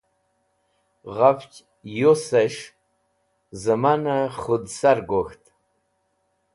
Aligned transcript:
Ghafch 1.15 1.55
Yuses̃h 1.99 2.63
Zẽmane 3.61 4.17
Khudsar 4.39 4.99
gok̃ht 5.09 5.43